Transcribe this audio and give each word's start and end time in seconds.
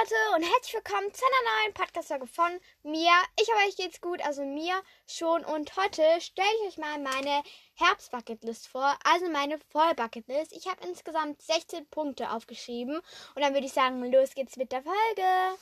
Leute 0.00 0.36
und 0.36 0.42
herzlich 0.42 0.74
willkommen 0.74 1.12
zu 1.12 1.22
einer 1.24 1.64
neuen 1.64 1.74
Podcast-Folge 1.74 2.26
von 2.26 2.50
mir. 2.82 3.10
Ich 3.38 3.48
hoffe, 3.48 3.68
euch 3.68 3.76
geht's 3.76 4.00
gut, 4.00 4.24
also 4.24 4.42
mir 4.42 4.80
schon. 5.06 5.44
Und 5.44 5.76
heute 5.76 6.02
stelle 6.20 6.48
ich 6.62 6.68
euch 6.68 6.78
mal 6.78 6.98
meine 6.98 7.42
Herbst-Bucketlist 7.74 8.68
vor, 8.68 8.96
also 9.04 9.28
meine 9.28 9.58
Voll-Bucketlist. 9.70 10.52
Ich 10.52 10.66
habe 10.66 10.86
insgesamt 10.86 11.42
16 11.42 11.86
Punkte 11.90 12.30
aufgeschrieben 12.30 12.96
und 13.34 13.42
dann 13.42 13.52
würde 13.52 13.66
ich 13.66 13.72
sagen, 13.72 14.02
los 14.10 14.34
geht's 14.34 14.56
mit 14.56 14.72
der 14.72 14.82
Folge. 14.82 15.58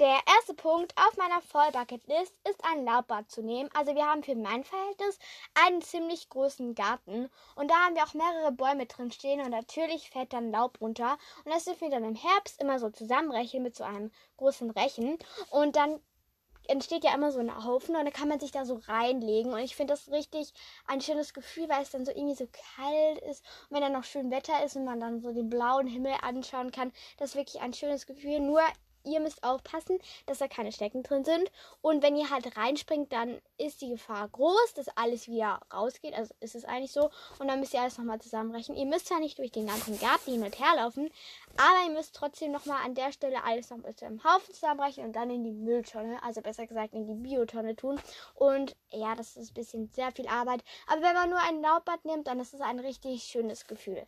Der 0.00 0.18
erste 0.34 0.54
Punkt 0.54 0.94
auf 0.96 1.18
meiner 1.18 1.42
Vollbucketlist 1.42 2.32
ist 2.48 2.64
ein 2.64 2.86
Laubbad 2.86 3.30
zu 3.30 3.42
nehmen. 3.42 3.68
Also 3.74 3.94
wir 3.94 4.06
haben 4.06 4.22
für 4.22 4.34
mein 4.34 4.64
Verhältnis 4.64 5.18
einen 5.52 5.82
ziemlich 5.82 6.30
großen 6.30 6.74
Garten. 6.74 7.28
Und 7.54 7.70
da 7.70 7.74
haben 7.74 7.94
wir 7.94 8.04
auch 8.04 8.14
mehrere 8.14 8.50
Bäume 8.50 8.86
drin 8.86 9.12
stehen 9.12 9.42
und 9.42 9.50
natürlich 9.50 10.08
fällt 10.08 10.32
dann 10.32 10.52
Laub 10.52 10.80
runter. 10.80 11.18
Und 11.44 11.52
das 11.52 11.66
dürfen 11.66 11.82
wir 11.82 11.90
dann 11.90 12.06
im 12.06 12.14
Herbst 12.14 12.62
immer 12.62 12.78
so 12.78 12.88
zusammenrechnen 12.88 13.62
mit 13.62 13.76
so 13.76 13.84
einem 13.84 14.10
großen 14.38 14.70
Rechen. 14.70 15.18
Und 15.50 15.76
dann 15.76 16.00
entsteht 16.66 17.04
ja 17.04 17.14
immer 17.14 17.30
so 17.30 17.40
ein 17.40 17.62
Haufen 17.62 17.94
und 17.94 18.04
dann 18.04 18.14
kann 18.14 18.28
man 18.28 18.40
sich 18.40 18.52
da 18.52 18.64
so 18.64 18.80
reinlegen. 18.86 19.52
Und 19.52 19.58
ich 19.58 19.76
finde 19.76 19.92
das 19.92 20.10
richtig 20.10 20.54
ein 20.86 21.02
schönes 21.02 21.34
Gefühl, 21.34 21.68
weil 21.68 21.82
es 21.82 21.90
dann 21.90 22.06
so 22.06 22.12
irgendwie 22.12 22.36
so 22.36 22.48
kalt 22.74 23.18
ist. 23.18 23.44
Und 23.68 23.74
wenn 23.74 23.82
dann 23.82 23.92
noch 23.92 24.04
schön 24.04 24.30
Wetter 24.30 24.64
ist 24.64 24.76
und 24.76 24.86
man 24.86 24.98
dann 24.98 25.20
so 25.20 25.30
den 25.30 25.50
blauen 25.50 25.86
Himmel 25.86 26.14
anschauen 26.22 26.70
kann, 26.70 26.90
das 27.18 27.30
ist 27.30 27.36
wirklich 27.36 27.60
ein 27.60 27.74
schönes 27.74 28.06
Gefühl. 28.06 28.40
Nur 28.40 28.62
ihr 29.04 29.20
müsst 29.20 29.42
aufpassen, 29.42 29.98
dass 30.26 30.38
da 30.38 30.48
keine 30.48 30.72
Stecken 30.72 31.02
drin 31.02 31.24
sind. 31.24 31.50
Und 31.80 32.02
wenn 32.02 32.16
ihr 32.16 32.30
halt 32.30 32.56
reinspringt, 32.56 33.12
dann 33.12 33.40
ist 33.58 33.80
die 33.80 33.90
Gefahr 33.90 34.28
groß, 34.28 34.74
dass 34.74 34.88
alles 34.96 35.28
wieder 35.28 35.60
rausgeht. 35.72 36.14
Also 36.14 36.34
ist 36.40 36.54
es 36.54 36.64
eigentlich 36.64 36.92
so. 36.92 37.10
Und 37.38 37.48
dann 37.48 37.60
müsst 37.60 37.74
ihr 37.74 37.80
alles 37.80 37.98
nochmal 37.98 38.20
zusammenrechnen. 38.20 38.76
Ihr 38.76 38.86
müsst 38.86 39.06
zwar 39.06 39.20
nicht 39.20 39.38
durch 39.38 39.52
den 39.52 39.66
ganzen 39.66 39.98
Garten 39.98 40.32
hin 40.32 40.42
und 40.42 40.58
her 40.58 40.76
laufen, 40.76 41.10
aber 41.56 41.86
ihr 41.86 41.92
müsst 41.92 42.14
trotzdem 42.14 42.52
nochmal 42.52 42.84
an 42.84 42.94
der 42.94 43.12
Stelle 43.12 43.44
alles 43.44 43.70
noch 43.70 43.78
mit 43.78 44.02
einem 44.02 44.22
Haufen 44.24 44.54
zusammenrechnen 44.54 45.06
und 45.06 45.16
dann 45.16 45.30
in 45.30 45.44
die 45.44 45.52
Mülltonne, 45.52 46.22
also 46.22 46.40
besser 46.40 46.66
gesagt 46.66 46.94
in 46.94 47.06
die 47.06 47.14
Biotonne 47.14 47.76
tun. 47.76 48.00
Und 48.34 48.76
ja, 48.90 49.14
das 49.14 49.36
ist 49.36 49.50
ein 49.50 49.54
bisschen 49.54 49.90
sehr 49.92 50.12
viel 50.12 50.28
Arbeit. 50.28 50.62
Aber 50.86 51.02
wenn 51.02 51.14
man 51.14 51.30
nur 51.30 51.40
ein 51.40 51.62
Laubbad 51.62 52.04
nimmt, 52.04 52.26
dann 52.26 52.40
ist 52.40 52.54
es 52.54 52.60
ein 52.60 52.78
richtig 52.78 53.22
schönes 53.22 53.66
Gefühl. 53.66 54.06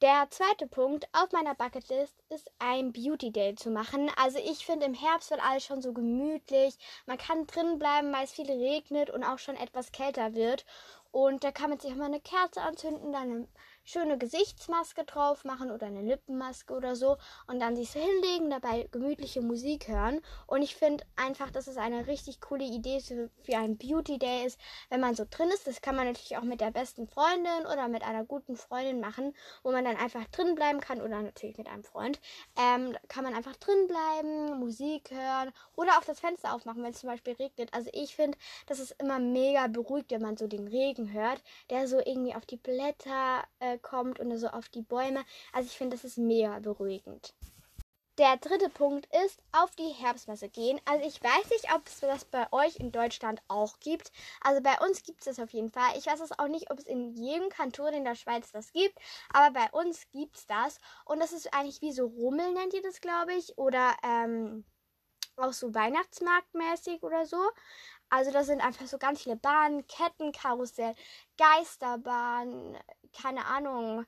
Der 0.00 0.30
zweite 0.30 0.68
Punkt 0.68 1.08
auf 1.12 1.32
meiner 1.32 1.56
Bucketlist 1.56 2.14
ist 2.28 2.52
ein 2.60 2.92
Beauty 2.92 3.32
Day 3.32 3.56
zu 3.56 3.68
machen. 3.68 4.08
Also 4.16 4.38
ich 4.38 4.64
finde 4.64 4.86
im 4.86 4.94
Herbst 4.94 5.32
wird 5.32 5.42
alles 5.42 5.64
schon 5.64 5.82
so 5.82 5.92
gemütlich. 5.92 6.78
Man 7.06 7.18
kann 7.18 7.48
drin 7.48 7.80
bleiben, 7.80 8.12
weil 8.12 8.22
es 8.22 8.30
viel 8.30 8.48
regnet 8.48 9.10
und 9.10 9.24
auch 9.24 9.40
schon 9.40 9.56
etwas 9.56 9.90
kälter 9.90 10.34
wird. 10.34 10.64
Und 11.10 11.42
da 11.42 11.50
kann 11.50 11.70
man 11.70 11.80
sich 11.80 11.90
auch 11.90 11.96
mal 11.96 12.04
eine 12.04 12.20
Kerze 12.20 12.62
anzünden, 12.62 13.12
dann 13.12 13.48
schöne 13.88 14.18
Gesichtsmaske 14.18 15.04
drauf 15.04 15.44
machen 15.44 15.70
oder 15.70 15.86
eine 15.86 16.02
Lippenmaske 16.02 16.74
oder 16.74 16.94
so 16.94 17.16
und 17.46 17.58
dann 17.58 17.74
sich 17.74 17.90
so 17.90 17.98
hinlegen, 17.98 18.50
dabei 18.50 18.86
gemütliche 18.90 19.40
Musik 19.40 19.88
hören. 19.88 20.20
Und 20.46 20.62
ich 20.62 20.76
finde 20.76 21.04
einfach, 21.16 21.50
dass 21.50 21.66
es 21.66 21.78
eine 21.78 22.06
richtig 22.06 22.42
coole 22.42 22.64
Idee 22.64 23.00
für, 23.00 23.30
für 23.42 23.56
einen 23.56 23.78
Beauty 23.78 24.18
Day 24.18 24.44
ist, 24.44 24.60
wenn 24.90 25.00
man 25.00 25.14
so 25.14 25.24
drin 25.28 25.48
ist. 25.48 25.66
Das 25.66 25.80
kann 25.80 25.96
man 25.96 26.06
natürlich 26.06 26.36
auch 26.36 26.42
mit 26.42 26.60
der 26.60 26.70
besten 26.70 27.08
Freundin 27.08 27.66
oder 27.72 27.88
mit 27.88 28.02
einer 28.02 28.24
guten 28.24 28.56
Freundin 28.56 29.00
machen, 29.00 29.34
wo 29.62 29.72
man 29.72 29.84
dann 29.84 29.96
einfach 29.96 30.26
drin 30.26 30.54
bleiben 30.54 30.80
kann 30.80 31.00
oder 31.00 31.22
natürlich 31.22 31.56
mit 31.56 31.68
einem 31.68 31.84
Freund. 31.84 32.20
Ähm, 32.58 32.94
kann 33.08 33.24
man 33.24 33.34
einfach 33.34 33.56
drin 33.56 33.86
bleiben, 33.86 34.58
Musik 34.58 35.10
hören 35.10 35.50
oder 35.76 35.92
auch 35.98 36.04
das 36.04 36.20
Fenster 36.20 36.52
aufmachen, 36.52 36.82
wenn 36.82 36.92
es 36.92 37.00
zum 37.00 37.08
Beispiel 37.08 37.34
regnet. 37.34 37.72
Also 37.72 37.88
ich 37.94 38.14
finde, 38.14 38.36
das 38.66 38.80
ist 38.80 38.94
immer 38.98 39.18
mega 39.18 39.66
beruhigt, 39.66 40.10
wenn 40.10 40.22
man 40.22 40.36
so 40.36 40.46
den 40.46 40.68
Regen 40.68 41.12
hört, 41.12 41.42
der 41.70 41.88
so 41.88 41.98
irgendwie 41.98 42.34
auf 42.34 42.44
die 42.44 42.56
Blätter 42.56 43.44
äh, 43.60 43.77
kommt 43.78 44.20
und 44.20 44.36
so 44.36 44.48
auf 44.48 44.68
die 44.68 44.82
Bäume. 44.82 45.24
Also 45.52 45.68
ich 45.68 45.78
finde, 45.78 45.96
das 45.96 46.04
ist 46.04 46.18
mega 46.18 46.58
beruhigend. 46.58 47.34
Der 48.18 48.36
dritte 48.36 48.68
Punkt 48.68 49.06
ist 49.24 49.40
auf 49.52 49.76
die 49.76 49.90
Herbstmesse 49.90 50.48
gehen. 50.48 50.80
Also 50.86 51.06
ich 51.06 51.22
weiß 51.22 51.50
nicht, 51.50 51.72
ob 51.72 51.86
es 51.86 52.00
das 52.00 52.24
bei 52.24 52.52
euch 52.52 52.74
in 52.76 52.90
Deutschland 52.90 53.40
auch 53.46 53.78
gibt. 53.78 54.10
Also 54.40 54.60
bei 54.60 54.76
uns 54.84 55.04
gibt 55.04 55.20
es 55.20 55.26
das 55.26 55.38
auf 55.38 55.52
jeden 55.52 55.70
Fall. 55.70 55.96
Ich 55.96 56.06
weiß 56.06 56.18
es 56.18 56.36
auch 56.36 56.48
nicht, 56.48 56.68
ob 56.72 56.80
es 56.80 56.86
in 56.86 57.14
jedem 57.14 57.48
Kanton 57.48 57.94
in 57.94 58.02
der 58.04 58.16
Schweiz 58.16 58.50
das 58.50 58.72
gibt, 58.72 58.98
aber 59.32 59.52
bei 59.52 59.70
uns 59.70 60.10
gibt 60.10 60.36
es 60.36 60.46
das. 60.46 60.80
Und 61.04 61.20
das 61.20 61.32
ist 61.32 61.54
eigentlich 61.54 61.80
wie 61.80 61.92
so 61.92 62.06
Rummel, 62.06 62.52
nennt 62.54 62.74
ihr 62.74 62.82
das, 62.82 63.00
glaube 63.00 63.34
ich. 63.34 63.56
Oder 63.56 63.94
ähm, 64.02 64.64
auch 65.36 65.52
so 65.52 65.72
Weihnachtsmarktmäßig 65.72 67.04
oder 67.04 67.24
so. 67.24 67.38
Also 68.10 68.32
da 68.32 68.42
sind 68.42 68.60
einfach 68.60 68.86
so 68.86 68.98
ganz 68.98 69.22
viele 69.22 69.36
Bahnen, 69.36 69.86
Kettenkarussell, 69.86 70.94
Geisterbahn, 71.36 72.76
keine 73.12 73.46
Ahnung, 73.46 74.06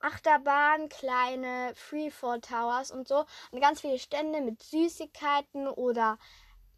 Achterbahn, 0.00 0.88
kleine 0.88 1.72
Freefall 1.74 2.40
Towers 2.40 2.90
und 2.90 3.08
so. 3.08 3.24
Und 3.50 3.60
ganz 3.60 3.80
viele 3.80 3.98
Stände 3.98 4.40
mit 4.40 4.62
Süßigkeiten 4.62 5.68
oder 5.68 6.18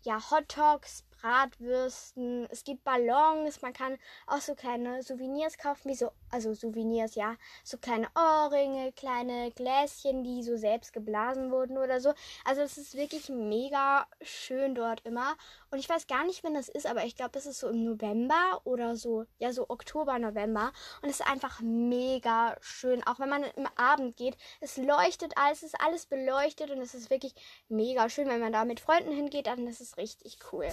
ja, 0.03 0.19
Hot 0.31 0.57
Dogs, 0.57 1.05
Bratwürsten, 1.21 2.47
es 2.51 2.65
gibt 2.65 2.85
Ballons, 2.85 3.61
man 3.61 3.75
kann 3.75 3.99
auch 4.27 4.41
so 4.41 4.55
kleine 4.55 5.03
Souvenirs 5.03 5.59
kaufen, 5.59 5.91
wie 5.91 5.95
so, 5.95 6.11
also 6.31 6.55
Souvenirs, 6.55 7.15
ja, 7.15 7.37
so 7.63 7.77
kleine 7.77 8.09
Ohrringe, 8.15 8.93
kleine 8.93 9.51
Gläschen, 9.51 10.25
die 10.25 10.43
so 10.43 10.57
selbst 10.57 10.95
geblasen 10.95 11.51
wurden 11.51 11.77
oder 11.77 12.01
so. 12.01 12.15
Also 12.47 12.63
es 12.63 12.79
ist 12.79 12.95
wirklich 12.95 13.29
mega 13.29 14.07
schön 14.23 14.75
dort 14.75 15.05
immer. 15.05 15.37
Und 15.71 15.79
ich 15.79 15.89
weiß 15.89 16.07
gar 16.09 16.25
nicht, 16.25 16.43
wenn 16.43 16.55
das 16.55 16.69
ist, 16.69 16.87
aber 16.87 17.05
ich 17.05 17.15
glaube, 17.15 17.31
das 17.33 17.47
ist 17.47 17.61
so 17.61 17.69
im 17.69 17.85
November 17.85 18.61
oder 18.65 18.97
so, 18.97 19.25
ja, 19.39 19.53
so 19.53 19.69
Oktober, 19.69 20.19
November. 20.19 20.73
Und 21.01 21.09
es 21.09 21.21
ist 21.21 21.27
einfach 21.27 21.61
mega 21.61 22.57
schön, 22.61 23.07
auch 23.07 23.21
wenn 23.21 23.29
man 23.29 23.45
im 23.45 23.69
Abend 23.77 24.17
geht. 24.17 24.37
Es 24.61 24.77
leuchtet 24.77 25.37
alles, 25.37 25.59
es 25.59 25.75
ist 25.75 25.81
alles 25.81 26.07
beleuchtet 26.07 26.71
und 26.71 26.79
es 26.79 26.95
ist 26.95 27.11
wirklich 27.11 27.35
mega 27.69 28.09
schön, 28.09 28.29
wenn 28.29 28.41
man 28.41 28.53
da 28.53 28.65
mit 28.65 28.81
Freunden 28.81 29.13
hingeht, 29.13 29.47
dann 29.47 29.67
ist 29.69 29.81
es 29.81 29.97
richtig 29.97 30.39
cool. 30.53 30.69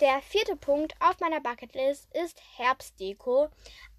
Der 0.00 0.20
vierte 0.22 0.54
Punkt 0.54 0.94
auf 1.00 1.18
meiner 1.18 1.40
Bucketlist 1.40 2.08
ist 2.14 2.40
Herbstdeko. 2.56 3.48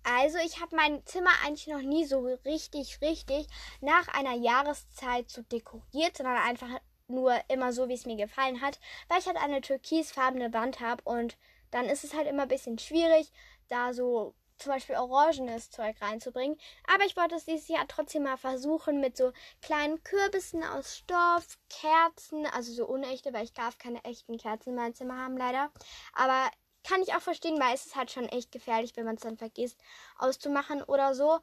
Also 0.03 0.37
ich 0.45 0.61
habe 0.61 0.73
mein 0.73 1.05
Zimmer 1.05 1.31
eigentlich 1.45 1.67
noch 1.67 1.81
nie 1.81 2.05
so 2.05 2.19
richtig, 2.45 3.01
richtig 3.01 3.47
nach 3.81 4.07
einer 4.07 4.33
Jahreszeit 4.33 5.29
so 5.29 5.41
dekoriert, 5.41 6.15
sondern 6.15 6.37
einfach 6.37 6.69
nur 7.09 7.39
immer 7.47 7.73
so, 7.73 7.89
wie 7.89 7.93
es 7.93 8.05
mir 8.05 8.15
gefallen 8.15 8.61
hat, 8.61 8.79
weil 9.07 9.19
ich 9.19 9.27
halt 9.27 9.37
eine 9.37 9.61
türkisfarbene 9.61 10.53
Wand 10.53 10.79
habe 10.79 11.01
und 11.03 11.37
dann 11.71 11.85
ist 11.85 12.03
es 12.03 12.13
halt 12.13 12.27
immer 12.27 12.43
ein 12.43 12.47
bisschen 12.47 12.79
schwierig, 12.79 13.31
da 13.67 13.93
so 13.93 14.33
zum 14.57 14.73
Beispiel 14.73 14.95
orangenes 14.95 15.71
Zeug 15.71 15.95
reinzubringen. 16.01 16.57
Aber 16.93 17.05
ich 17.05 17.15
wollte 17.15 17.35
es 17.35 17.45
dieses 17.45 17.67
Jahr 17.69 17.87
trotzdem 17.87 18.23
mal 18.23 18.37
versuchen 18.37 18.99
mit 18.99 19.17
so 19.17 19.31
kleinen 19.61 20.03
Kürbissen 20.03 20.63
aus 20.63 20.97
Stoff, 20.97 21.57
Kerzen, 21.69 22.45
also 22.45 22.73
so 22.73 22.85
unechte, 22.85 23.33
weil 23.33 23.45
ich 23.45 23.53
darf 23.53 23.77
keine 23.77 24.03
echten 24.03 24.37
Kerzen 24.37 24.71
in 24.71 24.75
meinem 24.75 24.95
Zimmer 24.95 25.17
haben, 25.17 25.37
leider. 25.37 25.71
Aber 26.13 26.51
kann 26.83 27.01
ich 27.01 27.13
auch 27.13 27.21
verstehen, 27.21 27.59
weil 27.59 27.75
es 27.75 27.85
ist 27.85 27.95
halt 27.95 28.11
schon 28.11 28.25
echt 28.25 28.51
gefährlich, 28.51 28.95
wenn 28.95 29.05
man 29.05 29.15
es 29.15 29.21
dann 29.21 29.37
vergisst 29.37 29.79
auszumachen 30.17 30.83
oder 30.83 31.13
so. 31.13 31.39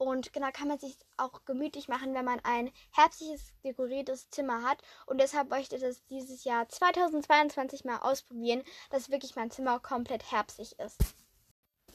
Und 0.00 0.32
genau 0.32 0.48
kann 0.50 0.68
man 0.68 0.78
sich 0.78 0.96
auch 1.18 1.44
gemütlich 1.44 1.86
machen, 1.86 2.14
wenn 2.14 2.24
man 2.24 2.40
ein 2.42 2.72
herbstliches 2.92 3.52
dekoriertes 3.62 4.30
Zimmer 4.30 4.62
hat. 4.62 4.78
Und 5.04 5.20
deshalb 5.20 5.50
möchte 5.50 5.76
ich 5.76 5.82
das 5.82 6.02
dieses 6.06 6.44
Jahr 6.44 6.66
2022 6.66 7.84
mal 7.84 7.98
ausprobieren, 7.98 8.62
dass 8.88 9.10
wirklich 9.10 9.36
mein 9.36 9.50
Zimmer 9.50 9.78
komplett 9.78 10.32
herbstlich 10.32 10.78
ist. 10.78 10.96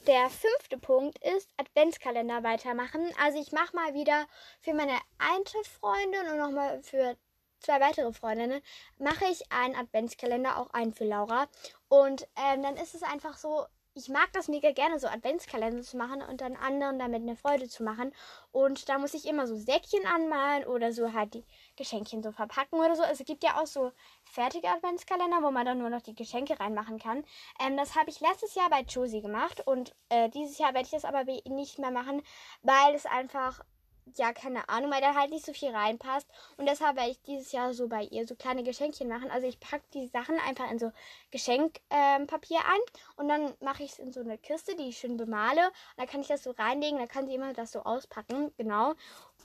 Der 0.06 0.30
fünfte 0.30 0.78
Punkt 0.78 1.18
ist 1.18 1.50
Adventskalender 1.56 2.44
weitermachen. 2.44 3.12
Also 3.20 3.40
ich 3.40 3.50
mache 3.50 3.74
mal 3.74 3.92
wieder 3.92 4.28
für 4.60 4.72
meine 4.72 4.96
eine 5.18 5.64
Freundin 5.64 6.30
und 6.30 6.38
nochmal 6.38 6.80
für 6.84 7.16
zwei 7.58 7.80
weitere 7.80 8.12
Freundinnen 8.12 8.62
mache 8.98 9.24
ich 9.24 9.50
einen 9.50 9.74
Adventskalender, 9.74 10.58
auch 10.58 10.70
einen 10.70 10.94
für 10.94 11.06
Laura. 11.06 11.48
Und 11.88 12.28
ähm, 12.36 12.62
dann 12.62 12.76
ist 12.76 12.94
es 12.94 13.02
einfach 13.02 13.36
so, 13.36 13.66
ich 13.96 14.10
mag 14.10 14.30
das 14.34 14.48
mega 14.48 14.72
gerne, 14.72 14.98
so 14.98 15.08
Adventskalender 15.08 15.82
zu 15.82 15.96
machen 15.96 16.20
und 16.20 16.42
dann 16.42 16.54
anderen 16.54 16.98
damit 16.98 17.22
eine 17.22 17.34
Freude 17.34 17.66
zu 17.66 17.82
machen. 17.82 18.12
Und 18.52 18.90
da 18.90 18.98
muss 18.98 19.14
ich 19.14 19.26
immer 19.26 19.46
so 19.46 19.56
Säckchen 19.56 20.06
anmalen 20.06 20.66
oder 20.66 20.92
so 20.92 21.14
halt 21.14 21.32
die 21.32 21.44
Geschenkchen 21.76 22.22
so 22.22 22.30
verpacken 22.30 22.78
oder 22.78 22.94
so. 22.94 23.02
Also 23.02 23.22
es 23.22 23.26
gibt 23.26 23.42
ja 23.42 23.58
auch 23.58 23.66
so 23.66 23.92
fertige 24.24 24.68
Adventskalender, 24.68 25.42
wo 25.42 25.50
man 25.50 25.64
dann 25.64 25.78
nur 25.78 25.88
noch 25.88 26.02
die 26.02 26.14
Geschenke 26.14 26.60
reinmachen 26.60 26.98
kann. 26.98 27.24
Ähm, 27.58 27.78
das 27.78 27.96
habe 27.96 28.10
ich 28.10 28.20
letztes 28.20 28.54
Jahr 28.54 28.68
bei 28.68 28.82
Josie 28.82 29.22
gemacht 29.22 29.66
und 29.66 29.94
äh, 30.10 30.28
dieses 30.28 30.58
Jahr 30.58 30.74
werde 30.74 30.84
ich 30.84 30.90
das 30.90 31.06
aber 31.06 31.24
nicht 31.24 31.78
mehr 31.78 31.90
machen, 31.90 32.22
weil 32.62 32.94
es 32.94 33.06
einfach 33.06 33.64
ja, 34.18 34.32
keine 34.32 34.68
Ahnung, 34.68 34.90
weil 34.90 35.00
da 35.00 35.14
halt 35.14 35.30
nicht 35.30 35.44
so 35.44 35.52
viel 35.52 35.70
reinpasst. 35.70 36.26
Und 36.56 36.66
deshalb 36.66 36.96
werde 36.96 37.10
ich 37.10 37.22
dieses 37.22 37.52
Jahr 37.52 37.72
so 37.74 37.88
bei 37.88 38.02
ihr 38.04 38.26
so 38.26 38.34
kleine 38.34 38.62
Geschenkchen 38.62 39.08
machen. 39.08 39.30
Also 39.30 39.46
ich 39.46 39.60
packe 39.60 39.84
die 39.94 40.08
Sachen 40.08 40.38
einfach 40.46 40.70
in 40.70 40.78
so 40.78 40.92
Geschenkpapier 41.30 42.58
ähm, 42.58 42.64
ein 42.66 42.80
und 43.16 43.28
dann 43.28 43.54
mache 43.60 43.82
ich 43.82 43.92
es 43.92 43.98
in 43.98 44.12
so 44.12 44.20
eine 44.20 44.38
Kiste, 44.38 44.76
die 44.76 44.88
ich 44.88 44.98
schön 44.98 45.16
bemale. 45.16 45.66
Und 45.66 45.98
dann 45.98 46.06
kann 46.06 46.20
ich 46.20 46.28
das 46.28 46.42
so 46.42 46.50
reinlegen, 46.52 46.98
dann 46.98 47.08
kann 47.08 47.26
sie 47.26 47.34
immer 47.34 47.52
das 47.52 47.72
so 47.72 47.80
auspacken, 47.80 48.52
genau. 48.56 48.94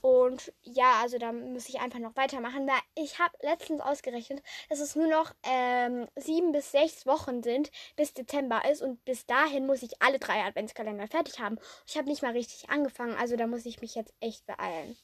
Und 0.02 0.52
ja, 0.62 1.00
also 1.00 1.16
da 1.16 1.32
muss 1.32 1.68
ich 1.68 1.80
einfach 1.80 2.00
noch 2.00 2.16
weitermachen, 2.16 2.66
weil 2.66 2.80
ich 2.96 3.20
habe 3.20 3.36
letztens 3.40 3.80
ausgerechnet, 3.80 4.42
dass 4.68 4.80
es 4.80 4.96
nur 4.96 5.06
noch 5.06 5.32
ähm, 5.44 6.08
sieben 6.16 6.50
bis 6.50 6.72
sechs 6.72 7.06
Wochen 7.06 7.42
sind, 7.44 7.70
bis 7.94 8.12
Dezember 8.12 8.68
ist. 8.68 8.82
Und 8.82 9.04
bis 9.04 9.26
dahin 9.26 9.64
muss 9.64 9.82
ich 9.82 10.02
alle 10.02 10.18
drei 10.18 10.42
Adventskalender 10.42 11.06
fertig 11.06 11.38
haben. 11.38 11.58
Ich 11.86 11.96
habe 11.96 12.08
nicht 12.08 12.22
mal 12.22 12.32
richtig 12.32 12.68
angefangen, 12.68 13.14
also 13.14 13.36
da 13.36 13.46
muss 13.46 13.64
ich 13.64 13.80
mich 13.80 13.94
jetzt 13.94 14.12
echt 14.20 14.44
beeilen. 14.44 14.96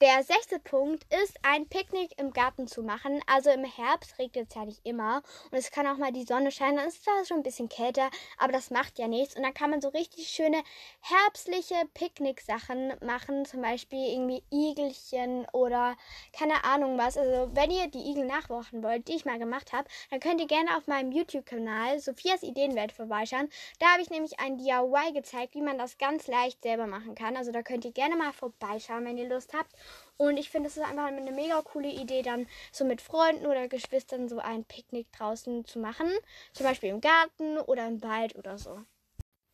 Der 0.00 0.22
sechste 0.22 0.60
Punkt 0.60 1.04
ist, 1.12 1.36
ein 1.42 1.68
Picknick 1.68 2.16
im 2.20 2.32
Garten 2.32 2.68
zu 2.68 2.84
machen. 2.84 3.20
Also 3.26 3.50
im 3.50 3.64
Herbst 3.64 4.16
regnet 4.20 4.46
es 4.48 4.54
ja 4.54 4.64
nicht 4.64 4.86
immer 4.86 5.24
und 5.50 5.58
es 5.58 5.72
kann 5.72 5.88
auch 5.88 5.96
mal 5.96 6.12
die 6.12 6.22
Sonne 6.22 6.52
scheinen. 6.52 6.76
Dann 6.76 6.86
ist 6.86 6.98
es 6.98 7.02
zwar 7.02 7.24
schon 7.24 7.38
ein 7.38 7.42
bisschen 7.42 7.68
kälter, 7.68 8.08
aber 8.38 8.52
das 8.52 8.70
macht 8.70 9.00
ja 9.00 9.08
nichts. 9.08 9.34
Und 9.34 9.42
dann 9.42 9.54
kann 9.54 9.70
man 9.70 9.80
so 9.80 9.88
richtig 9.88 10.28
schöne 10.28 10.62
herbstliche 11.00 11.74
Picknick-Sachen 11.94 12.92
machen. 13.04 13.44
Zum 13.44 13.60
Beispiel 13.60 14.12
irgendwie 14.12 14.44
Igelchen 14.52 15.46
oder 15.52 15.96
keine 16.32 16.62
Ahnung 16.62 16.96
was. 16.96 17.18
Also 17.18 17.50
wenn 17.54 17.72
ihr 17.72 17.88
die 17.88 18.08
Igel 18.08 18.24
nachwachen 18.24 18.84
wollt, 18.84 19.08
die 19.08 19.16
ich 19.16 19.24
mal 19.24 19.40
gemacht 19.40 19.72
habe, 19.72 19.88
dann 20.10 20.20
könnt 20.20 20.40
ihr 20.40 20.46
gerne 20.46 20.76
auf 20.76 20.86
meinem 20.86 21.10
YouTube-Kanal 21.10 21.98
Sophias 21.98 22.44
Ideenwelt 22.44 22.92
vorbeischauen. 22.92 23.48
Da 23.80 23.86
habe 23.94 24.02
ich 24.02 24.10
nämlich 24.10 24.38
ein 24.38 24.58
DIY 24.58 25.12
gezeigt, 25.12 25.56
wie 25.56 25.62
man 25.62 25.76
das 25.76 25.98
ganz 25.98 26.28
leicht 26.28 26.62
selber 26.62 26.86
machen 26.86 27.16
kann. 27.16 27.36
Also 27.36 27.50
da 27.50 27.62
könnt 27.62 27.84
ihr 27.84 27.90
gerne 27.90 28.14
mal 28.14 28.32
vorbeischauen, 28.32 29.04
wenn 29.04 29.18
ihr 29.18 29.28
Lust 29.28 29.52
habt. 29.54 29.74
Und 30.18 30.36
ich 30.36 30.50
finde, 30.50 30.68
es 30.68 30.76
ist 30.76 30.82
einfach 30.82 31.06
eine 31.06 31.30
mega 31.30 31.62
coole 31.62 31.88
Idee, 31.88 32.22
dann 32.22 32.46
so 32.72 32.84
mit 32.84 33.00
Freunden 33.00 33.46
oder 33.46 33.68
Geschwistern 33.68 34.28
so 34.28 34.38
ein 34.38 34.64
Picknick 34.64 35.10
draußen 35.12 35.64
zu 35.64 35.78
machen. 35.78 36.10
Zum 36.52 36.66
Beispiel 36.66 36.90
im 36.90 37.00
Garten 37.00 37.58
oder 37.58 37.86
im 37.86 38.02
Wald 38.02 38.36
oder 38.36 38.58
so. 38.58 38.80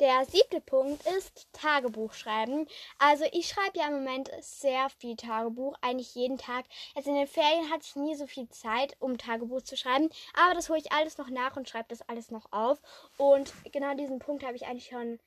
Der 0.00 0.24
siebte 0.24 0.60
Punkt 0.60 1.06
ist 1.06 1.46
Tagebuch 1.52 2.14
schreiben. 2.14 2.66
Also 2.98 3.24
ich 3.30 3.46
schreibe 3.46 3.78
ja 3.78 3.86
im 3.86 3.94
Moment 3.94 4.28
sehr 4.40 4.88
viel 4.88 5.14
Tagebuch, 5.14 5.76
eigentlich 5.82 6.16
jeden 6.16 6.36
Tag. 6.36 6.64
Jetzt 6.96 7.06
in 7.06 7.14
den 7.14 7.28
Ferien 7.28 7.70
hatte 7.70 7.84
ich 7.86 7.94
nie 7.94 8.16
so 8.16 8.26
viel 8.26 8.48
Zeit, 8.48 8.96
um 8.98 9.18
Tagebuch 9.18 9.62
zu 9.62 9.76
schreiben, 9.76 10.10
aber 10.32 10.54
das 10.54 10.68
hole 10.68 10.80
ich 10.80 10.90
alles 10.90 11.16
noch 11.18 11.30
nach 11.30 11.56
und 11.56 11.68
schreibe 11.68 11.86
das 11.90 12.02
alles 12.08 12.32
noch 12.32 12.50
auf. 12.50 12.80
Und 13.18 13.52
genau 13.70 13.94
diesen 13.94 14.18
Punkt 14.18 14.44
habe 14.44 14.56
ich 14.56 14.66
eigentlich 14.66 14.88
schon 14.88 15.20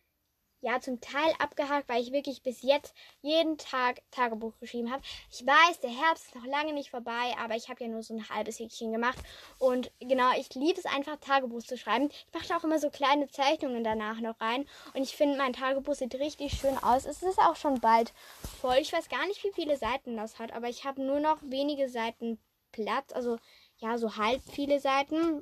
ja 0.62 0.80
zum 0.80 1.00
Teil 1.02 1.34
abgehakt, 1.40 1.88
weil 1.90 2.02
ich 2.02 2.12
wirklich 2.12 2.42
bis 2.42 2.62
jetzt 2.62 2.94
jeden 3.22 3.58
Tag 3.58 4.02
Tagebuch 4.12 4.58
geschrieben 4.60 4.92
habe. 4.92 5.04
Ich 5.32 5.46
weiß, 5.46 5.80
der 5.82 5.90
Herbst 5.90 6.28
ist 6.28 6.36
noch 6.36 6.46
lange 6.46 6.74
nicht 6.74 6.90
vorbei, 6.90 7.36
aber 7.40 7.56
ich 7.56 7.70
habe 7.70 7.84
ja 7.84 7.90
nur 7.90 8.04
so 8.04 8.16
ein 8.16 8.30
halbes 8.30 8.60
Häkchen 8.60 8.92
gemacht. 8.92 9.20
Und 9.60 9.92
genau, 10.00 10.32
ich 10.38 10.54
liebe 10.56 10.80
es 10.80 10.86
einfach, 10.86 11.18
Tagebuch 11.18 11.62
zu 11.62 11.78
schreiben. 11.78 12.10
Ich 12.10 12.34
mache 12.34 12.48
da 12.48 12.58
auch 12.58 12.64
immer 12.64 12.80
so 12.80 12.90
kleine 12.90 13.28
Zeichnungen 13.28 13.84
danach 13.84 14.20
noch 14.20 14.40
rein. 14.42 14.68
Und 14.94 15.04
ich 15.04 15.16
finde, 15.16 15.38
mein 15.38 15.54
Tagebuch 15.54 15.96
sieht 15.96 16.16
richtig 16.16 16.54
schön 16.54 16.78
aus. 16.80 17.06
Es 17.06 17.22
ist 17.22 17.40
auch 17.40 17.56
schon 17.56 17.80
bald 17.80 18.14
voll. 18.62 18.78
Ich 18.80 18.94
weiß 18.94 19.10
gar 19.10 19.26
nicht, 19.28 19.44
wie 19.44 19.54
viele 19.54 19.78
Seiten 19.78 20.18
das 20.18 20.40
hat, 20.40 20.54
aber 20.54 20.70
ich 20.70 20.86
habe 20.86 21.02
nur 21.02 21.20
noch 21.20 21.38
wenige 21.42 21.90
Seiten 21.90 22.40
Platz. 22.72 23.14
Also 23.14 23.38
ja, 23.78 23.98
so 23.98 24.18
halb 24.18 24.42
viele 24.52 24.80
Seiten. 24.80 25.42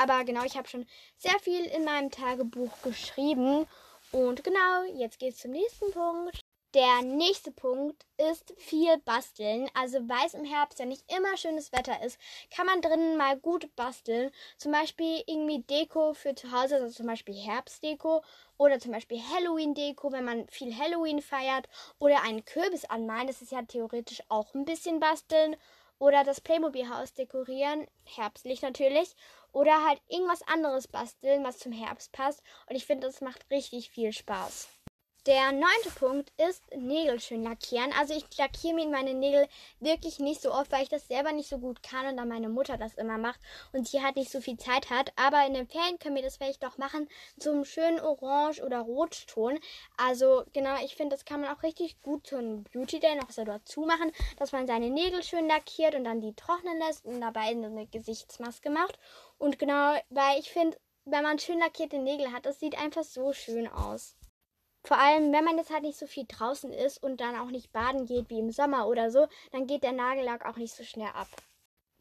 Aber 0.00 0.24
genau, 0.24 0.44
ich 0.44 0.56
habe 0.56 0.68
schon 0.68 0.86
sehr 1.16 1.38
viel 1.40 1.64
in 1.64 1.84
meinem 1.84 2.10
Tagebuch 2.10 2.70
geschrieben. 2.82 3.66
Und 4.12 4.44
genau, 4.44 4.84
jetzt 4.94 5.18
geht 5.18 5.32
es 5.32 5.40
zum 5.40 5.52
nächsten 5.52 5.90
Punkt. 5.90 6.38
Der 6.74 7.02
nächste 7.02 7.50
Punkt 7.50 8.04
ist 8.16 8.54
viel 8.58 8.96
basteln. 8.98 9.70
Also 9.74 10.08
weil 10.08 10.26
es 10.26 10.34
im 10.34 10.44
Herbst 10.44 10.78
ja 10.78 10.86
nicht 10.86 11.04
immer 11.14 11.36
schönes 11.36 11.72
Wetter 11.72 12.02
ist, 12.02 12.18
kann 12.50 12.66
man 12.66 12.80
drinnen 12.80 13.16
mal 13.16 13.38
gut 13.38 13.74
basteln. 13.74 14.30
Zum 14.58 14.72
Beispiel 14.72 15.22
irgendwie 15.26 15.62
Deko 15.62 16.14
für 16.14 16.34
zu 16.34 16.50
Hause, 16.50 16.76
also 16.76 16.94
zum 16.94 17.06
Beispiel 17.06 17.34
Herbstdeko 17.34 18.22
oder 18.58 18.78
zum 18.78 18.92
Beispiel 18.92 19.20
Halloween-Deko, 19.20 20.12
wenn 20.12 20.24
man 20.24 20.46
viel 20.48 20.76
Halloween 20.76 21.20
feiert. 21.20 21.68
Oder 21.98 22.22
einen 22.22 22.44
Kürbis 22.44 22.84
anmalen, 22.86 23.26
das 23.26 23.42
ist 23.42 23.52
ja 23.52 23.62
theoretisch 23.62 24.22
auch 24.28 24.54
ein 24.54 24.64
bisschen 24.64 25.00
basteln. 25.00 25.56
Oder 25.98 26.24
das 26.24 26.40
Playmobil-Haus 26.40 27.14
dekorieren, 27.14 27.86
herbstlich 28.04 28.60
natürlich. 28.60 29.14
Oder 29.52 29.84
halt 29.86 30.00
irgendwas 30.08 30.42
anderes 30.48 30.88
basteln, 30.88 31.44
was 31.44 31.58
zum 31.58 31.72
Herbst 31.72 32.12
passt. 32.12 32.42
Und 32.68 32.76
ich 32.76 32.86
finde, 32.86 33.06
das 33.06 33.20
macht 33.20 33.48
richtig 33.50 33.90
viel 33.90 34.12
Spaß. 34.12 34.68
Der 35.26 35.52
neunte 35.52 35.90
Punkt 35.94 36.32
ist 36.36 36.64
Nägel 36.74 37.20
schön 37.20 37.44
lackieren. 37.44 37.92
Also 37.96 38.12
ich 38.12 38.24
lackiere 38.36 38.74
mir 38.74 38.88
meine 38.88 39.14
Nägel 39.14 39.46
wirklich 39.78 40.18
nicht 40.18 40.42
so 40.42 40.52
oft, 40.52 40.72
weil 40.72 40.82
ich 40.82 40.88
das 40.88 41.06
selber 41.06 41.30
nicht 41.30 41.48
so 41.48 41.58
gut 41.58 41.80
kann 41.84 42.08
und 42.08 42.16
dann 42.16 42.26
meine 42.26 42.48
Mutter 42.48 42.76
das 42.76 42.94
immer 42.94 43.18
macht 43.18 43.38
und 43.72 43.86
sie 43.86 44.02
halt 44.02 44.16
nicht 44.16 44.32
so 44.32 44.40
viel 44.40 44.56
Zeit 44.56 44.90
hat. 44.90 45.12
Aber 45.14 45.46
in 45.46 45.54
den 45.54 45.68
Ferien 45.68 46.00
können 46.00 46.16
wir 46.16 46.24
das 46.24 46.38
vielleicht 46.38 46.64
doch 46.64 46.76
machen 46.76 47.08
zum 47.38 47.64
schönen 47.64 48.00
Orange- 48.00 48.64
oder 48.64 48.80
Rotton. 48.80 49.60
Also 49.96 50.42
genau, 50.54 50.74
ich 50.82 50.96
finde, 50.96 51.14
das 51.14 51.24
kann 51.24 51.40
man 51.40 51.56
auch 51.56 51.62
richtig 51.62 52.00
gut 52.00 52.26
zu 52.26 52.38
einem 52.38 52.64
Beauty 52.64 52.98
Day 52.98 53.14
noch 53.14 53.30
so 53.30 53.44
dazu 53.44 53.82
machen, 53.82 54.10
dass 54.38 54.50
man 54.50 54.66
seine 54.66 54.90
Nägel 54.90 55.22
schön 55.22 55.46
lackiert 55.46 55.94
und 55.94 56.02
dann 56.02 56.20
die 56.20 56.34
trocknen 56.34 56.80
lässt 56.80 57.04
und 57.04 57.20
dabei 57.20 57.42
eine 57.42 57.86
Gesichtsmaske 57.86 58.70
macht. 58.70 58.98
Und 59.42 59.58
genau, 59.58 59.96
weil 60.10 60.38
ich 60.38 60.52
finde, 60.52 60.78
wenn 61.04 61.24
man 61.24 61.40
schön 61.40 61.58
lackierte 61.58 61.98
Nägel 61.98 62.30
hat, 62.30 62.46
das 62.46 62.60
sieht 62.60 62.78
einfach 62.78 63.02
so 63.02 63.32
schön 63.32 63.66
aus. 63.66 64.14
Vor 64.86 64.98
allem, 64.98 65.32
wenn 65.32 65.44
man 65.44 65.58
jetzt 65.58 65.72
halt 65.72 65.82
nicht 65.82 65.98
so 65.98 66.06
viel 66.06 66.26
draußen 66.28 66.72
ist 66.72 67.02
und 67.02 67.20
dann 67.20 67.34
auch 67.34 67.50
nicht 67.50 67.72
baden 67.72 68.06
geht 68.06 68.30
wie 68.30 68.38
im 68.38 68.52
Sommer 68.52 68.86
oder 68.86 69.10
so, 69.10 69.26
dann 69.50 69.66
geht 69.66 69.82
der 69.82 69.90
Nagellack 69.90 70.46
auch 70.46 70.58
nicht 70.58 70.72
so 70.72 70.84
schnell 70.84 71.08
ab. 71.08 71.26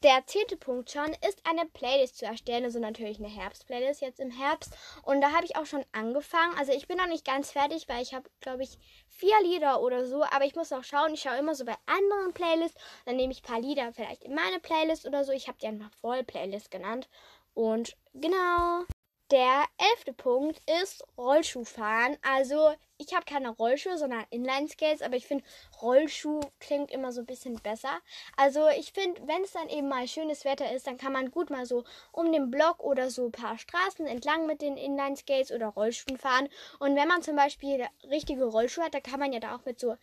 Der 0.03 0.25
zehnte 0.25 0.57
Punkt 0.57 0.89
schon 0.89 1.15
ist 1.27 1.45
eine 1.45 1.67
Playlist 1.67 2.17
zu 2.17 2.25
erstellen, 2.25 2.63
also 2.63 2.79
natürlich 2.79 3.19
eine 3.19 3.27
Herbst-Playlist 3.27 4.01
jetzt 4.01 4.19
im 4.19 4.31
Herbst. 4.31 4.75
Und 5.03 5.21
da 5.21 5.31
habe 5.31 5.45
ich 5.45 5.55
auch 5.55 5.67
schon 5.67 5.85
angefangen. 5.91 6.57
Also 6.57 6.71
ich 6.71 6.87
bin 6.87 6.97
noch 6.97 7.07
nicht 7.07 7.23
ganz 7.23 7.51
fertig, 7.51 7.87
weil 7.87 8.01
ich 8.01 8.15
habe, 8.15 8.27
glaube 8.39 8.63
ich, 8.63 8.79
vier 9.07 9.39
Lieder 9.43 9.79
oder 9.79 10.07
so. 10.07 10.23
Aber 10.23 10.45
ich 10.45 10.55
muss 10.55 10.71
noch 10.71 10.83
schauen. 10.83 11.13
Ich 11.13 11.21
schaue 11.21 11.37
immer 11.37 11.53
so 11.53 11.65
bei 11.65 11.75
anderen 11.85 12.33
Playlists. 12.33 12.81
Dann 13.05 13.15
nehme 13.15 13.31
ich 13.31 13.43
ein 13.43 13.47
paar 13.47 13.59
Lieder 13.61 13.93
vielleicht 13.93 14.23
in 14.23 14.33
meine 14.33 14.59
Playlist 14.59 15.05
oder 15.05 15.23
so. 15.23 15.33
Ich 15.33 15.47
habe 15.47 15.59
die 15.61 15.67
einfach 15.67 15.91
Voll-Playlist 16.01 16.71
genannt. 16.71 17.07
Und 17.53 17.95
genau. 18.15 18.85
Der 19.29 19.65
elfte 19.77 20.13
Punkt 20.13 20.59
ist 20.81 21.05
Rollschuhfahren. 21.15 22.17
Also 22.23 22.73
ich 23.01 23.15
habe 23.15 23.25
keine 23.25 23.49
Rollschuhe, 23.49 23.97
sondern 23.97 24.25
Inline-Skates, 24.29 25.01
aber 25.01 25.15
ich 25.15 25.25
finde, 25.25 25.43
Rollschuh 25.81 26.41
klingt 26.59 26.91
immer 26.91 27.11
so 27.11 27.21
ein 27.21 27.25
bisschen 27.25 27.55
besser. 27.55 27.99
Also 28.37 28.67
ich 28.69 28.93
finde, 28.93 29.21
wenn 29.27 29.43
es 29.43 29.53
dann 29.53 29.69
eben 29.69 29.89
mal 29.89 30.07
schönes 30.07 30.45
Wetter 30.45 30.71
ist, 30.71 30.87
dann 30.87 30.97
kann 30.97 31.11
man 31.11 31.31
gut 31.31 31.49
mal 31.49 31.65
so 31.65 31.83
um 32.11 32.31
den 32.31 32.51
Block 32.51 32.83
oder 32.83 33.09
so 33.09 33.25
ein 33.25 33.31
paar 33.31 33.57
Straßen 33.57 34.05
entlang 34.05 34.45
mit 34.45 34.61
den 34.61 34.77
Inline-Skates 34.77 35.51
oder 35.51 35.67
Rollschuhen 35.67 36.17
fahren. 36.17 36.47
Und 36.79 36.95
wenn 36.95 37.07
man 37.07 37.23
zum 37.23 37.35
Beispiel 37.35 37.87
richtige 38.09 38.45
Rollschuhe 38.45 38.85
hat, 38.85 38.93
dann 38.93 39.03
kann 39.03 39.19
man 39.19 39.33
ja 39.33 39.39
da 39.39 39.55
auch 39.55 39.65
mit 39.65 39.79
so 39.79 39.95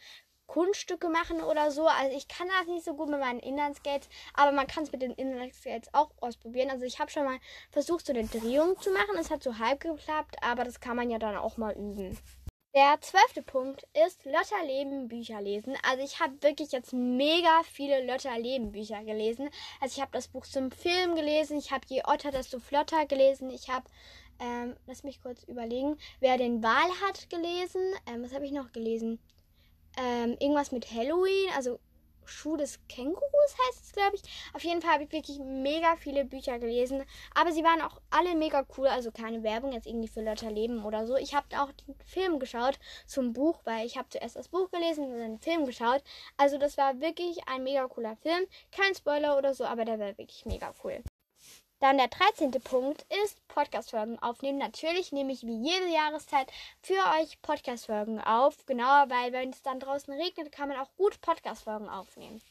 Kunststücke 0.48 1.08
machen 1.08 1.42
oder 1.42 1.70
so. 1.70 1.86
Also 1.86 2.16
ich 2.16 2.26
kann 2.26 2.48
das 2.48 2.66
nicht 2.66 2.84
so 2.84 2.94
gut 2.94 3.10
mit 3.10 3.20
meinen 3.20 3.38
Inlineskates, 3.38 4.08
aber 4.34 4.50
man 4.50 4.66
kann 4.66 4.82
es 4.82 4.92
mit 4.92 5.02
den 5.02 5.12
Inlineskates 5.12 5.92
auch 5.92 6.10
ausprobieren. 6.20 6.70
Also 6.70 6.84
ich 6.84 6.98
habe 6.98 7.10
schon 7.10 7.24
mal 7.24 7.38
versucht, 7.70 8.06
so 8.06 8.12
eine 8.12 8.24
Drehung 8.24 8.80
zu 8.80 8.90
machen. 8.90 9.16
Es 9.20 9.30
hat 9.30 9.42
so 9.42 9.58
halb 9.58 9.80
geklappt, 9.80 10.36
aber 10.42 10.64
das 10.64 10.80
kann 10.80 10.96
man 10.96 11.10
ja 11.10 11.18
dann 11.18 11.36
auch 11.36 11.58
mal 11.58 11.74
üben. 11.74 12.18
Der 12.74 13.00
zwölfte 13.00 13.42
Punkt 13.42 13.86
ist 14.06 14.24
Lotterleben 14.24 15.08
Bücher 15.08 15.40
lesen. 15.40 15.76
Also 15.82 16.04
ich 16.04 16.20
habe 16.20 16.42
wirklich 16.42 16.70
jetzt 16.72 16.92
mega 16.92 17.62
viele 17.64 18.04
Lotterleben 18.04 18.72
Bücher 18.72 19.02
gelesen. 19.04 19.50
Also 19.80 19.96
ich 19.96 20.00
habe 20.00 20.12
das 20.12 20.28
Buch 20.28 20.46
zum 20.46 20.70
Film 20.70 21.14
gelesen, 21.14 21.58
ich 21.58 21.70
habe 21.70 21.86
Je 21.88 22.02
Otter, 22.04 22.30
desto 22.30 22.60
flotter 22.60 23.06
gelesen, 23.06 23.50
ich 23.50 23.68
habe 23.68 23.86
ähm, 24.40 24.76
lass 24.86 25.02
mich 25.02 25.20
kurz 25.20 25.42
überlegen, 25.44 25.98
wer 26.20 26.36
den 26.36 26.62
Wahl 26.62 26.90
hat 27.04 27.28
gelesen. 27.28 27.94
Ähm, 28.06 28.22
was 28.22 28.32
habe 28.32 28.44
ich 28.44 28.52
noch 28.52 28.70
gelesen? 28.70 29.18
ähm, 29.98 30.36
irgendwas 30.38 30.72
mit 30.72 30.90
Halloween, 30.92 31.50
also 31.56 31.78
Schuh 32.28 32.56
des 32.56 32.80
Kängurus 32.88 33.56
heißt 33.66 33.84
es, 33.84 33.92
glaube 33.92 34.16
ich. 34.16 34.22
Auf 34.52 34.62
jeden 34.64 34.82
Fall 34.82 34.94
habe 34.94 35.04
ich 35.04 35.12
wirklich 35.12 35.38
mega 35.38 35.96
viele 35.96 36.24
Bücher 36.24 36.58
gelesen. 36.58 37.04
Aber 37.34 37.52
sie 37.52 37.64
waren 37.64 37.82
auch 37.82 38.00
alle 38.10 38.34
mega 38.34 38.66
cool. 38.76 38.86
Also 38.88 39.10
keine 39.10 39.42
Werbung 39.42 39.72
jetzt 39.72 39.86
irgendwie 39.86 40.08
für 40.08 40.22
Lotter 40.22 40.50
Leben 40.50 40.84
oder 40.84 41.06
so. 41.06 41.16
Ich 41.16 41.34
habe 41.34 41.46
auch 41.60 41.72
den 41.72 41.94
Film 42.04 42.38
geschaut 42.38 42.78
zum 43.06 43.32
Buch, 43.32 43.60
weil 43.64 43.86
ich 43.86 43.96
habe 43.96 44.08
zuerst 44.08 44.36
das 44.36 44.48
Buch 44.48 44.70
gelesen 44.70 45.04
und 45.04 45.18
dann 45.18 45.36
den 45.36 45.40
Film 45.40 45.66
geschaut. 45.66 46.02
Also 46.36 46.58
das 46.58 46.76
war 46.76 47.00
wirklich 47.00 47.38
ein 47.48 47.62
mega 47.62 47.86
cooler 47.88 48.16
Film. 48.16 48.46
Kein 48.72 48.94
Spoiler 48.94 49.36
oder 49.36 49.54
so, 49.54 49.64
aber 49.64 49.84
der 49.84 49.98
war 49.98 50.18
wirklich 50.18 50.44
mega 50.46 50.72
cool. 50.84 51.02
Dann 51.80 51.96
der 51.96 52.08
13. 52.08 52.50
Punkt 52.50 53.06
ist 53.22 53.46
Podcast-Folgen 53.46 54.18
aufnehmen. 54.18 54.58
Natürlich 54.58 55.12
nehme 55.12 55.32
ich 55.32 55.42
wie 55.46 55.62
jede 55.62 55.86
Jahreszeit 55.86 56.50
für 56.82 56.98
euch 57.20 57.40
Podcast-Folgen 57.40 58.20
auf. 58.20 58.66
Genau, 58.66 59.04
weil 59.08 59.32
wenn 59.32 59.50
es 59.50 59.62
dann 59.62 59.78
draußen 59.78 60.12
regnet, 60.12 60.50
kann 60.50 60.68
man 60.68 60.78
auch 60.78 60.90
gut 60.96 61.20
Podcast-Folgen 61.20 61.88
aufnehmen. 61.88 62.42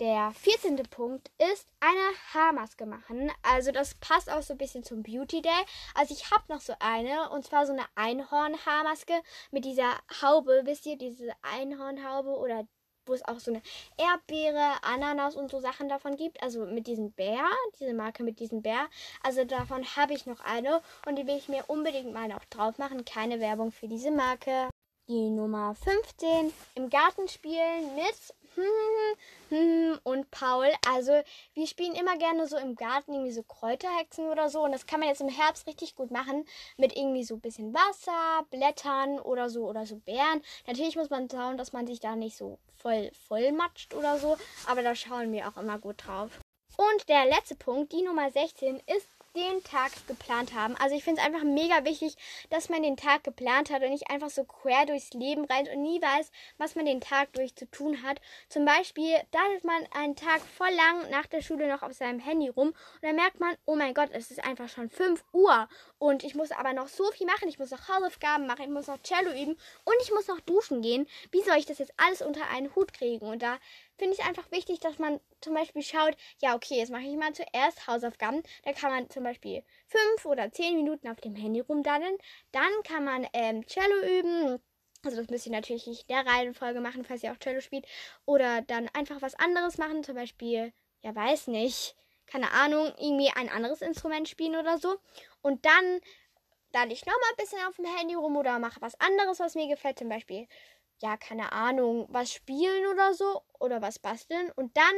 Der 0.00 0.32
14. 0.32 0.76
Punkt 0.90 1.30
ist 1.52 1.68
eine 1.78 2.34
Haarmaske 2.34 2.86
machen. 2.86 3.30
Also 3.42 3.70
das 3.70 3.94
passt 3.94 4.30
auch 4.30 4.42
so 4.42 4.54
ein 4.54 4.58
bisschen 4.58 4.82
zum 4.82 5.04
Beauty 5.04 5.40
Day. 5.40 5.64
Also 5.94 6.14
ich 6.14 6.30
habe 6.32 6.44
noch 6.48 6.60
so 6.60 6.72
eine 6.80 7.30
und 7.30 7.44
zwar 7.44 7.64
so 7.64 7.72
eine 7.72 7.84
Einhorn-Haarmaske 7.94 9.14
mit 9.52 9.64
dieser 9.64 9.94
Haube. 10.22 10.62
Wisst 10.64 10.86
ihr, 10.86 10.98
diese 10.98 11.32
Einhornhaube 11.42 12.30
oder 12.30 12.66
wo 13.08 13.14
es 13.14 13.26
auch 13.26 13.40
so 13.40 13.50
eine 13.50 13.62
Erdbeere, 13.96 14.82
Ananas 14.82 15.34
und 15.34 15.50
so 15.50 15.60
Sachen 15.60 15.88
davon 15.88 16.16
gibt. 16.16 16.42
Also 16.42 16.66
mit 16.66 16.86
diesem 16.86 17.12
Bär, 17.12 17.44
diese 17.80 17.94
Marke 17.94 18.22
mit 18.22 18.40
diesem 18.40 18.62
Bär. 18.62 18.86
Also 19.22 19.44
davon 19.44 19.84
habe 19.96 20.14
ich 20.14 20.26
noch 20.26 20.40
eine 20.40 20.80
und 21.06 21.16
die 21.16 21.26
will 21.26 21.36
ich 21.36 21.48
mir 21.48 21.64
unbedingt 21.66 22.12
mal 22.12 22.28
noch 22.28 22.44
drauf 22.46 22.78
machen. 22.78 23.04
Keine 23.04 23.40
Werbung 23.40 23.72
für 23.72 23.88
diese 23.88 24.10
Marke. 24.10 24.68
Die 25.08 25.30
Nummer 25.30 25.74
15. 25.74 26.52
Im 26.74 26.90
Garten 26.90 27.28
spielen 27.28 27.94
mit 27.94 28.34
und 30.04 30.30
Paul. 30.30 30.70
Also 30.86 31.22
wir 31.54 31.66
spielen 31.66 31.94
immer 31.94 32.16
gerne 32.16 32.46
so 32.46 32.56
im 32.56 32.74
Garten 32.74 33.12
irgendwie 33.12 33.32
so 33.32 33.42
Kräuterhexen 33.42 34.28
oder 34.28 34.48
so. 34.48 34.62
Und 34.62 34.72
das 34.72 34.86
kann 34.86 35.00
man 35.00 35.08
jetzt 35.08 35.20
im 35.20 35.28
Herbst 35.28 35.66
richtig 35.66 35.94
gut 35.94 36.10
machen 36.10 36.44
mit 36.76 36.96
irgendwie 36.96 37.24
so 37.24 37.34
ein 37.34 37.40
bisschen 37.40 37.74
Wasser, 37.74 38.46
Blättern 38.50 39.18
oder 39.18 39.48
so 39.48 39.68
oder 39.68 39.86
so 39.86 39.96
Beeren. 39.96 40.42
Natürlich 40.66 40.96
muss 40.96 41.10
man 41.10 41.28
schauen, 41.30 41.56
dass 41.56 41.72
man 41.72 41.86
sich 41.86 42.00
da 42.00 42.16
nicht 42.16 42.36
so 42.36 42.58
voll 42.74 43.10
voll 43.26 43.52
matscht 43.52 43.94
oder 43.94 44.18
so. 44.18 44.36
Aber 44.66 44.82
da 44.82 44.94
schauen 44.94 45.32
wir 45.32 45.48
auch 45.48 45.56
immer 45.56 45.78
gut 45.78 46.06
drauf. 46.06 46.40
Und 46.76 47.08
der 47.08 47.24
letzte 47.26 47.56
Punkt, 47.56 47.92
die 47.92 48.02
Nummer 48.02 48.30
16, 48.30 48.80
ist 48.86 49.08
den 49.34 49.62
Tag 49.64 49.90
geplant 50.06 50.54
haben. 50.54 50.76
Also 50.76 50.96
ich 50.96 51.04
finde 51.04 51.20
es 51.20 51.26
einfach 51.26 51.44
mega 51.44 51.84
wichtig, 51.84 52.16
dass 52.50 52.68
man 52.68 52.82
den 52.82 52.96
Tag 52.96 53.24
geplant 53.24 53.70
hat 53.70 53.82
und 53.82 53.90
nicht 53.90 54.10
einfach 54.10 54.30
so 54.30 54.44
quer 54.44 54.86
durchs 54.86 55.12
Leben 55.12 55.44
rennt 55.44 55.68
und 55.68 55.82
nie 55.82 56.00
weiß, 56.00 56.30
was 56.56 56.74
man 56.74 56.86
den 56.86 57.00
Tag 57.00 57.32
durch 57.32 57.54
zu 57.54 57.70
tun 57.70 58.02
hat. 58.02 58.20
Zum 58.48 58.64
Beispiel 58.64 59.14
daddelt 59.30 59.64
man 59.64 59.86
einen 59.92 60.16
Tag 60.16 60.40
voll 60.40 60.70
lang 60.70 61.10
nach 61.10 61.26
der 61.26 61.42
Schule 61.42 61.68
noch 61.68 61.82
auf 61.82 61.92
seinem 61.92 62.20
Handy 62.20 62.48
rum 62.48 62.68
und 62.68 63.02
dann 63.02 63.16
merkt 63.16 63.40
man, 63.40 63.56
oh 63.66 63.76
mein 63.76 63.94
Gott, 63.94 64.10
es 64.12 64.30
ist 64.30 64.44
einfach 64.44 64.68
schon 64.68 64.90
5 64.90 65.24
Uhr 65.32 65.68
und 65.98 66.22
ich 66.24 66.34
muss 66.34 66.52
aber 66.52 66.72
noch 66.72 66.88
so 66.88 67.10
viel 67.12 67.26
machen. 67.26 67.48
Ich 67.48 67.58
muss 67.58 67.70
noch 67.70 67.88
Hausaufgaben 67.88 68.46
machen, 68.46 68.62
ich 68.62 68.70
muss 68.70 68.86
noch 68.86 69.02
Cello 69.02 69.30
üben 69.30 69.56
und 69.84 69.94
ich 70.02 70.12
muss 70.12 70.28
noch 70.28 70.40
duschen 70.40 70.82
gehen. 70.82 71.08
Wie 71.32 71.42
soll 71.42 71.56
ich 71.56 71.66
das 71.66 71.78
jetzt 71.78 71.92
alles 71.96 72.22
unter 72.22 72.48
einen 72.50 72.74
Hut 72.74 72.92
kriegen? 72.92 73.26
Und 73.26 73.42
da 73.42 73.58
finde 73.96 74.14
ich 74.14 74.24
einfach 74.24 74.50
wichtig, 74.50 74.80
dass 74.80 74.98
man 74.98 75.20
zum 75.40 75.54
Beispiel 75.54 75.82
schaut, 75.82 76.16
ja, 76.40 76.54
okay, 76.54 76.78
jetzt 76.78 76.90
mache 76.90 77.02
ich 77.02 77.16
mal 77.16 77.32
zuerst 77.32 77.86
Hausaufgaben. 77.86 78.42
Da 78.64 78.72
kann 78.72 78.92
man 78.92 79.10
zum 79.10 79.24
Beispiel 79.24 79.64
fünf 79.86 80.24
oder 80.24 80.52
zehn 80.52 80.76
Minuten 80.76 81.08
auf 81.08 81.20
dem 81.20 81.34
Handy 81.34 81.60
rumdaddeln. 81.60 82.16
Dann 82.52 82.70
kann 82.84 83.04
man 83.04 83.26
ähm, 83.32 83.66
Cello 83.66 84.18
üben. 84.18 84.60
Also 85.04 85.16
das 85.16 85.28
müsst 85.28 85.46
ihr 85.46 85.52
natürlich 85.52 85.86
nicht 85.86 86.08
in 86.08 86.16
der 86.16 86.26
Reihenfolge 86.26 86.80
machen, 86.80 87.04
falls 87.04 87.22
ihr 87.22 87.32
auch 87.32 87.38
Cello 87.38 87.60
spielt. 87.60 87.86
Oder 88.24 88.62
dann 88.62 88.88
einfach 88.94 89.22
was 89.22 89.34
anderes 89.34 89.78
machen, 89.78 90.02
zum 90.04 90.14
Beispiel, 90.14 90.72
ja, 91.02 91.14
weiß 91.14 91.48
nicht, 91.48 91.96
keine 92.30 92.52
Ahnung, 92.52 92.92
irgendwie 92.98 93.30
ein 93.34 93.48
anderes 93.48 93.82
Instrument 93.82 94.28
spielen 94.28 94.56
oder 94.56 94.78
so. 94.78 94.96
Und 95.42 95.64
dann 95.64 96.00
daddel 96.72 96.92
ich 96.92 97.06
nochmal 97.06 97.30
ein 97.30 97.36
bisschen 97.36 97.66
auf 97.66 97.76
dem 97.76 97.86
Handy 97.86 98.14
rum 98.14 98.36
oder 98.36 98.58
mache 98.58 98.80
was 98.80 98.98
anderes, 99.00 99.40
was 99.40 99.54
mir 99.54 99.68
gefällt. 99.68 99.98
Zum 99.98 100.08
Beispiel 100.08 100.46
ja, 101.00 101.16
keine 101.16 101.52
Ahnung, 101.52 102.06
was 102.10 102.32
spielen 102.32 102.86
oder 102.86 103.14
so 103.14 103.42
oder 103.58 103.80
was 103.80 103.98
basteln 103.98 104.50
und 104.56 104.76
dann 104.76 104.94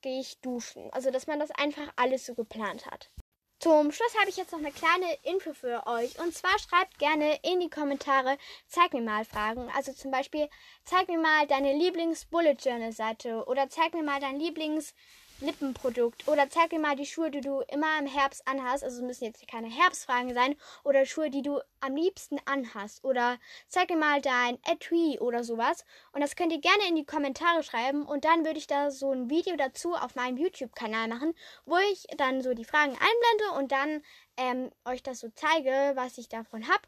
gehe 0.00 0.20
ich 0.20 0.40
duschen. 0.40 0.90
Also, 0.92 1.10
dass 1.10 1.26
man 1.26 1.38
das 1.38 1.50
einfach 1.52 1.92
alles 1.96 2.26
so 2.26 2.34
geplant 2.34 2.86
hat. 2.86 3.10
Zum 3.60 3.92
Schluss 3.92 4.18
habe 4.18 4.28
ich 4.28 4.36
jetzt 4.36 4.50
noch 4.50 4.58
eine 4.58 4.72
kleine 4.72 5.16
Info 5.22 5.52
für 5.52 5.86
euch. 5.86 6.18
Und 6.18 6.34
zwar 6.34 6.58
schreibt 6.58 6.98
gerne 6.98 7.38
in 7.44 7.60
die 7.60 7.70
Kommentare, 7.70 8.36
zeig 8.66 8.92
mir 8.92 9.02
mal 9.02 9.24
Fragen. 9.24 9.70
Also 9.76 9.92
zum 9.92 10.10
Beispiel, 10.10 10.48
zeig 10.84 11.06
mir 11.06 11.18
mal 11.18 11.46
deine 11.46 11.72
Lieblings-Bullet 11.72 12.56
Journal-Seite 12.58 13.44
oder 13.46 13.68
zeig 13.68 13.94
mir 13.94 14.02
mal 14.02 14.18
dein 14.18 14.40
Lieblings- 14.40 14.94
Lippenprodukt 15.42 16.26
oder 16.28 16.48
zeig 16.48 16.72
mir 16.72 16.78
mal 16.78 16.96
die 16.96 17.06
Schuhe, 17.06 17.30
die 17.30 17.40
du 17.40 17.60
immer 17.68 17.98
im 17.98 18.06
Herbst 18.06 18.46
anhast. 18.46 18.84
Also 18.84 19.02
müssen 19.02 19.24
jetzt 19.24 19.46
keine 19.48 19.68
Herbstfragen 19.68 20.32
sein 20.34 20.56
oder 20.84 21.04
Schuhe, 21.04 21.30
die 21.30 21.42
du 21.42 21.60
am 21.80 21.96
liebsten 21.96 22.38
anhast 22.44 23.04
oder 23.04 23.38
zeig 23.68 23.90
mir 23.90 23.96
mal 23.96 24.20
dein 24.20 24.58
Etui 24.64 25.18
oder 25.18 25.44
sowas. 25.44 25.84
Und 26.12 26.20
das 26.20 26.36
könnt 26.36 26.52
ihr 26.52 26.60
gerne 26.60 26.88
in 26.88 26.96
die 26.96 27.04
Kommentare 27.04 27.62
schreiben 27.62 28.06
und 28.06 28.24
dann 28.24 28.44
würde 28.44 28.58
ich 28.58 28.66
da 28.66 28.90
so 28.90 29.12
ein 29.12 29.28
Video 29.28 29.56
dazu 29.56 29.94
auf 29.94 30.14
meinem 30.14 30.36
YouTube-Kanal 30.36 31.08
machen, 31.08 31.34
wo 31.66 31.76
ich 31.92 32.06
dann 32.16 32.42
so 32.42 32.54
die 32.54 32.64
Fragen 32.64 32.92
einblende 32.92 33.58
und 33.58 33.72
dann 33.72 34.02
ähm, 34.36 34.70
euch 34.84 35.02
das 35.02 35.20
so 35.20 35.28
zeige, 35.34 35.92
was 35.94 36.18
ich 36.18 36.28
davon 36.28 36.68
habe. 36.68 36.82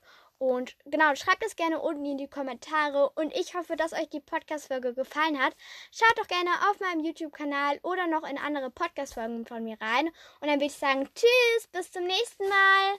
Und 0.45 0.77
genau, 0.85 1.15
schreibt 1.15 1.45
es 1.45 1.57
gerne 1.57 1.81
unten 1.81 2.05
in 2.05 2.19
die 2.19 2.29
Kommentare. 2.29 3.11
Und 3.11 3.35
ich 3.35 3.55
hoffe, 3.55 3.77
dass 3.77 3.93
euch 3.93 4.09
die 4.11 4.21
Podcast-Folge 4.21 4.95
gefallen 4.95 5.43
hat. 5.43 5.57
Schaut 5.91 6.19
doch 6.19 6.29
gerne 6.29 6.51
auf 6.71 6.81
meinem 6.81 7.05
YouTube-Kanal 7.05 7.81
oder 7.83 8.07
noch 8.07 8.29
in 8.29 8.39
andere 8.39 8.71
Podcast-Folgen 8.71 9.47
von 9.47 9.65
mir 9.65 9.77
rein. 9.81 10.09
Und 10.41 10.49
dann 10.49 10.57
würde 10.57 10.67
ich 10.67 10.75
sagen, 10.75 11.09
tschüss, 11.15 11.69
bis 11.73 11.91
zum 11.91 12.05
nächsten 12.05 12.49
Mal. 12.49 12.93